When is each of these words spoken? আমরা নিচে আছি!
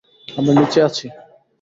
আমরা 0.37 0.53
নিচে 0.59 0.79
আছি! 0.87 1.05